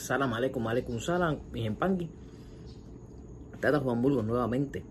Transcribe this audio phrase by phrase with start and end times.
[0.00, 2.08] Salam aleikum, aleikum salam, mis empangui.
[3.60, 4.82] Tata Juan Burgos nuevamente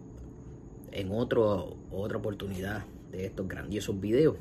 [0.92, 4.36] en otro, otra oportunidad de estos grandiosos videos.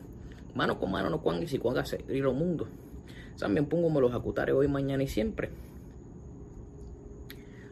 [0.55, 2.69] Mano con mano no cuan y si cuan hace el mundo.
[3.39, 5.48] También pongo los acutares hoy, mañana y siempre.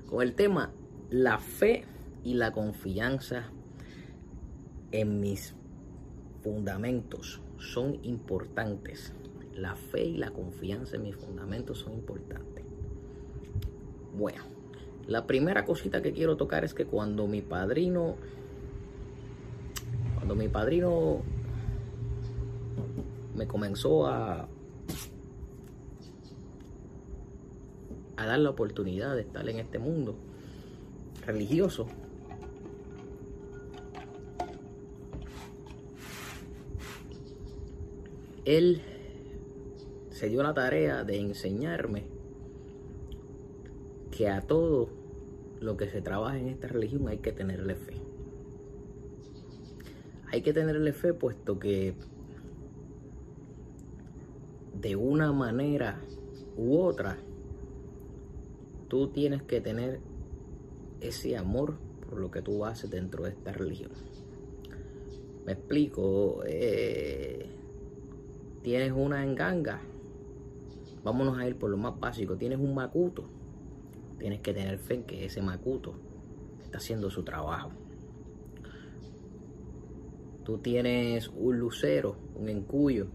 [0.09, 0.73] Con el tema
[1.11, 1.85] la fe
[2.25, 3.51] y la confianza
[4.93, 5.55] en mis
[6.43, 9.13] fundamentos son importantes.
[9.53, 12.56] La fe y la confianza en mis fundamentos son importantes.
[14.17, 14.45] Bueno,
[15.09, 18.17] la primera cosita que quiero tocar es que cuando mi padrino,
[20.15, 21.21] cuando mi padrino
[23.35, 24.49] me comenzó a,
[28.17, 30.17] a dar la oportunidad de estar en este mundo
[31.27, 31.87] religioso,
[38.47, 38.81] él
[40.09, 42.16] se dio la tarea de enseñarme
[44.17, 44.89] que a todo
[45.61, 47.95] lo que se trabaja en esta religión hay que tenerle fe.
[50.33, 51.95] Hay que tenerle fe puesto que
[54.81, 56.01] de una manera
[56.57, 57.19] u otra
[58.89, 60.01] tú tienes que tener
[61.01, 61.75] ese amor
[62.09, 63.91] por lo que tú haces dentro de esta religión.
[65.45, 66.43] Me explico.
[66.47, 67.47] Eh,
[68.63, 69.81] tienes una enganga.
[71.05, 72.37] Vámonos a ir por lo más básico.
[72.37, 73.29] Tienes un macuto.
[74.19, 75.95] Tienes que tener fe en que ese macuto
[76.63, 77.71] está haciendo su trabajo.
[80.45, 83.09] Tú tienes un lucero, un encuyo.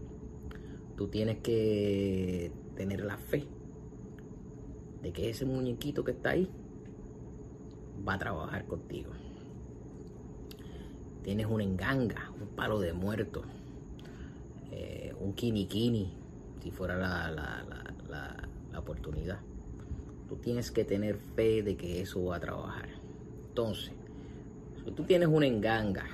[0.96, 3.46] Tú tienes que tener la fe
[5.02, 6.48] de que ese muñequito que está ahí
[8.06, 9.12] va a trabajar contigo.
[11.22, 13.42] Tienes una enganga, un palo de muerto
[14.72, 16.10] eh, un kini kini,
[16.62, 17.62] si fuera la, la,
[18.08, 19.38] la, oportunidad.
[20.32, 22.88] Tú tienes que tener fe de que eso va a trabajar.
[23.48, 23.92] Entonces,
[24.82, 26.06] si tú tienes una enganga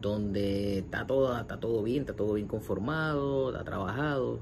[0.00, 4.38] donde está todo, está todo bien, está todo bien conformado, está trabajado,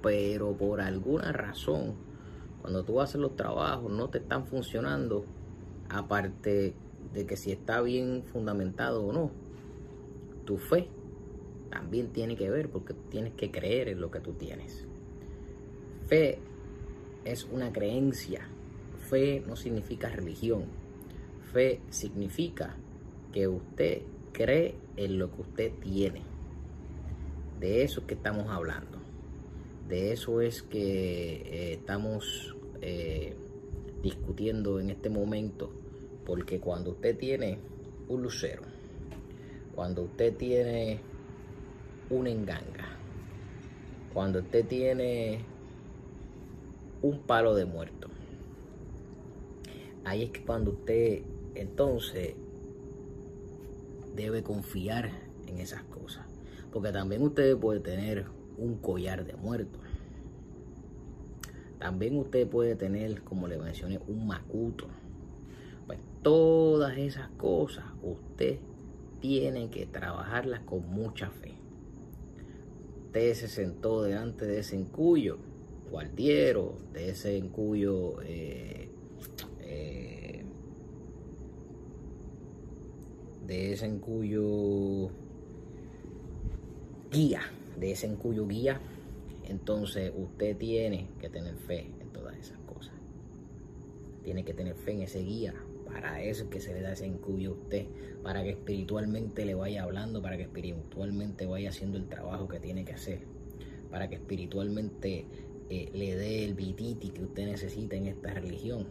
[0.00, 1.94] pero por alguna razón,
[2.60, 5.24] cuando tú haces los trabajos no te están funcionando,
[5.88, 6.76] aparte
[7.12, 9.32] de que si está bien fundamentado o no,
[10.44, 10.88] tu fe
[11.68, 14.86] también tiene que ver porque tienes que creer en lo que tú tienes.
[16.06, 16.38] Fe
[17.24, 18.48] es una creencia.
[19.08, 20.64] Fe no significa religión.
[21.52, 22.76] Fe significa
[23.32, 24.02] que usted
[24.32, 26.22] cree en lo que usted tiene.
[27.60, 28.98] De eso es que estamos hablando.
[29.88, 33.34] De eso es que eh, estamos eh,
[34.02, 35.72] discutiendo en este momento.
[36.24, 37.58] Porque cuando usted tiene
[38.08, 38.62] un lucero,
[39.74, 41.00] cuando usted tiene
[42.10, 42.96] una enganga.
[44.12, 45.40] Cuando usted tiene
[47.02, 48.08] un palo de muerto.
[50.04, 51.22] Ahí es que cuando usted
[51.54, 52.34] entonces
[54.14, 55.10] debe confiar
[55.46, 56.26] en esas cosas.
[56.72, 58.26] Porque también usted puede tener
[58.56, 59.78] un collar de muerto.
[61.78, 64.86] También usted puede tener, como le mencioné, un macuto.
[65.86, 68.58] Pues todas esas cosas usted
[69.20, 71.62] tiene que trabajarlas con mucha fe
[73.12, 75.36] usted se sentó delante de ese encuyo,
[75.92, 78.88] guardiero, de ese encuyo eh,
[79.60, 80.42] eh,
[83.46, 85.10] de ese encuyo
[87.10, 87.42] guía,
[87.78, 88.80] de ese encuyo guía,
[89.44, 92.94] entonces usted tiene que tener fe en todas esas cosas.
[94.24, 95.54] Tiene que tener fe en ese guía,
[95.84, 97.86] para eso que se le da ese encuyo a usted,
[98.22, 102.86] para que espiritualmente le vaya hablando, para que espiritualmente vaya haciendo el trabajo que tiene
[102.86, 103.20] que hacer,
[103.90, 105.26] para que espiritualmente
[105.92, 108.86] le dé el vititi que usted necesita en esta religión.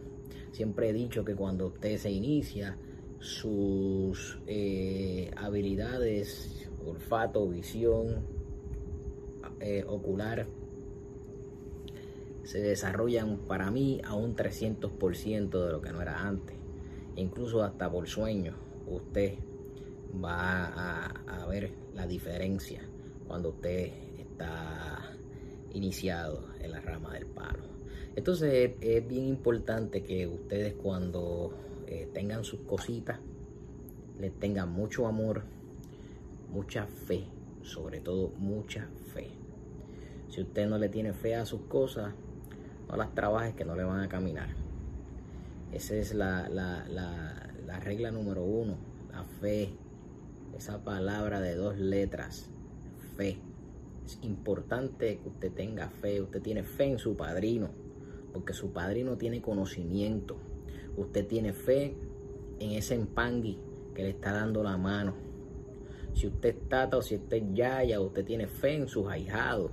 [0.52, 2.76] Siempre he dicho que cuando usted se inicia,
[3.18, 8.26] sus eh, habilidades, olfato, visión,
[9.60, 10.46] eh, ocular,
[12.42, 16.62] se desarrollan para mí a un 300% de lo que no era antes
[17.16, 18.54] incluso hasta por sueño,
[18.86, 19.34] usted
[20.22, 22.80] va a, ver la diferencia
[23.26, 25.16] cuando usted está
[25.74, 27.64] iniciado en la rama del palo.
[28.14, 31.54] Entonces es, bien importante que ustedes cuando
[31.86, 33.18] eh, tengan sus cositas,
[34.18, 35.44] les tengan mucho amor,
[36.52, 37.24] mucha fe,
[37.62, 39.30] sobre todo mucha fe.
[40.28, 42.12] Si usted no le tiene fe a sus cosas,
[42.88, 44.48] no las trabajes que no le van a caminar.
[45.72, 46.48] Esa es la,
[47.80, 48.76] regla número uno,
[49.10, 49.70] la fe.
[50.56, 52.50] Esa palabra de dos letras,
[53.16, 53.38] fe.
[54.04, 56.20] Es importante que usted tenga fe.
[56.20, 57.70] Usted tiene fe en su padrino.
[58.32, 60.38] porque su padrino tiene conocimiento.
[60.96, 61.94] Usted tiene fe
[62.60, 63.58] en ese empangui
[63.94, 65.14] que le está dando la mano.
[66.14, 69.70] Si usted es tata o si usted es yaya, usted tiene fe en sus ahijados.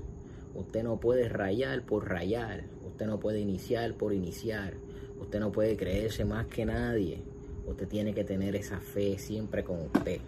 [0.56, 2.66] Usted no puede rayar por rayar.
[2.86, 4.74] Usted no puede iniciar por iniciar.
[5.20, 7.24] Usted no puede creerse más que nadie.
[7.66, 10.20] Usted tiene que tener esa fe siempre con usted.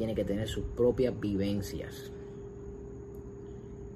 [0.00, 2.10] Tiene que tener sus propias vivencias.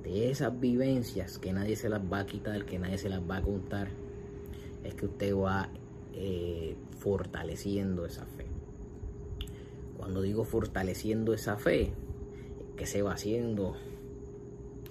[0.02, 3.38] De esas vivencias que nadie se las va a quitar, que nadie se las va
[3.38, 3.88] a contar,
[4.82, 5.70] es que usted va
[6.12, 8.44] eh, fortaleciendo esa fe.
[9.96, 11.94] Cuando digo fortaleciendo esa fe,
[12.76, 13.74] que se va haciendo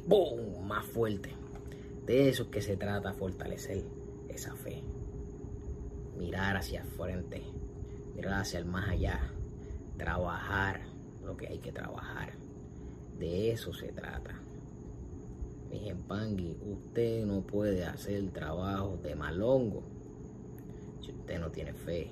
[0.08, 0.66] ¡boom!
[0.66, 1.30] más fuerte.
[2.08, 3.84] De eso es que se trata, fortalecer
[4.30, 4.82] esa fe.
[6.18, 7.44] Mirar hacia el frente,
[8.16, 9.32] mirar hacia el más allá,
[9.96, 10.93] trabajar
[11.24, 12.34] lo que hay que trabajar.
[13.18, 14.40] De eso se trata.
[15.70, 19.84] Mi Pangui, usted no puede hacer trabajo de malongo
[21.02, 22.12] si usted no tiene fe,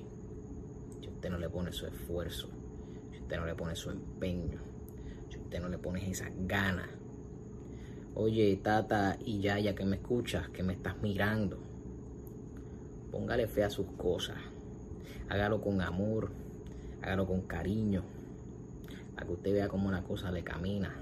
[1.00, 2.48] si usted no le pone su esfuerzo,
[3.12, 4.58] si usted no le pone su empeño,
[5.30, 6.88] si usted no le pone esas ganas.
[8.14, 11.58] Oye, Tata y Yaya que me escuchas, que me estás mirando,
[13.12, 14.38] póngale fe a sus cosas,
[15.28, 16.32] hágalo con amor,
[17.00, 18.02] hágalo con cariño,
[19.14, 20.94] para que usted vea cómo la cosa le camina.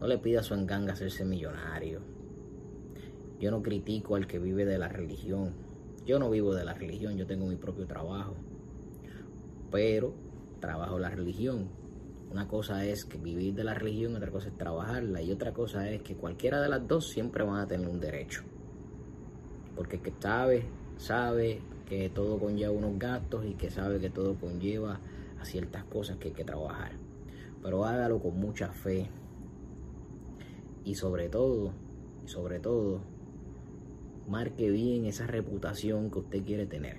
[0.00, 2.00] No le pida a su enganga hacerse millonario.
[3.40, 5.54] Yo no critico al que vive de la religión.
[6.06, 8.34] Yo no vivo de la religión, yo tengo mi propio trabajo.
[9.70, 10.14] Pero
[10.60, 11.68] trabajo la religión.
[12.30, 15.22] Una cosa es que vivir de la religión, otra cosa es trabajarla.
[15.22, 18.42] Y otra cosa es que cualquiera de las dos siempre van a tener un derecho.
[19.74, 20.64] Porque que sabe,
[20.96, 25.00] sabe que todo conlleva unos gastos y que sabe que todo conlleva
[25.40, 26.92] a ciertas cosas que hay que trabajar.
[27.66, 29.08] Pero hágalo con mucha fe,
[30.84, 31.72] y sobre todo,
[32.24, 33.00] y sobre todo,
[34.28, 36.98] marque bien esa reputación que usted quiere tener.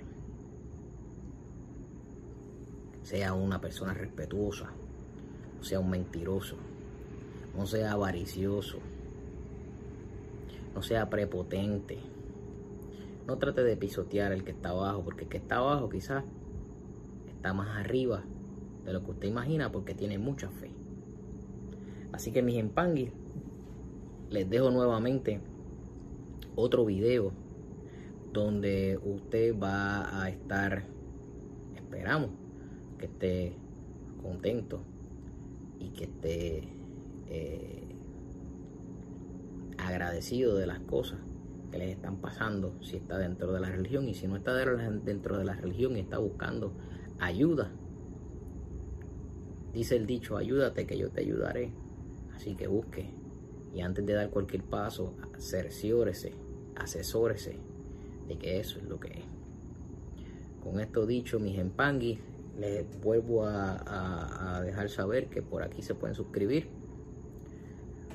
[3.00, 4.70] Sea una persona respetuosa,
[5.62, 6.56] sea un mentiroso,
[7.56, 8.76] no sea avaricioso,
[10.74, 11.98] no sea prepotente.
[13.26, 16.24] No trate de pisotear al que está abajo, porque el que está abajo quizás
[17.26, 18.22] está más arriba
[18.88, 20.70] de lo que usted imagina porque tiene mucha fe.
[22.10, 23.10] Así que mis empanguis,
[24.30, 25.40] les dejo nuevamente
[26.56, 27.32] otro video
[28.32, 30.84] donde usted va a estar,
[31.76, 32.30] esperamos
[32.98, 33.56] que esté
[34.22, 34.80] contento
[35.78, 36.68] y que esté
[37.28, 37.94] eh,
[39.76, 41.18] agradecido de las cosas
[41.70, 45.36] que les están pasando si está dentro de la religión y si no está dentro
[45.36, 46.72] de la religión y está buscando
[47.18, 47.70] ayuda.
[49.72, 51.72] Dice el dicho, ayúdate que yo te ayudaré.
[52.34, 53.10] Así que busque
[53.74, 56.32] y antes de dar cualquier paso, cerciórese,
[56.76, 57.56] asesórese
[58.26, 59.24] de que eso es lo que es.
[60.62, 62.18] Con esto dicho, mis empanguis,
[62.58, 66.68] les vuelvo a, dejar saber que por aquí se pueden suscribir.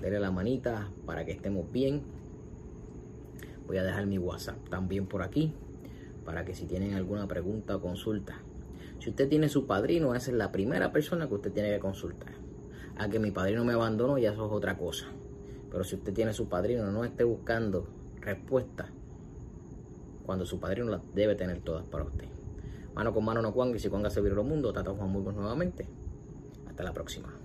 [0.02, 2.02] Denle la manita para que estemos bien.
[3.66, 5.54] Voy a dejar mi WhatsApp también por aquí
[6.26, 8.42] para que si tienen alguna pregunta o consulta.
[9.04, 12.32] Si usted tiene su padrino, esa es la primera persona que usted tiene que consultar.
[12.96, 15.08] A que mi padrino me abandonó, ya eso es otra cosa.
[15.70, 17.86] Pero si usted tiene su padrino, no esté buscando
[18.22, 18.88] respuestas
[20.26, 22.30] cuando su padrino las debe tener todas para usted.
[22.96, 25.36] Mano con mano no cuanga y si cuanga se viró el mundo, Tata Juan Burgos
[25.36, 25.86] nuevamente.
[26.66, 27.43] Hasta la próxima.